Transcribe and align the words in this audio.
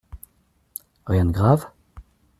Rien 1.05 1.25
de 1.27 1.31
grave? 1.31 1.67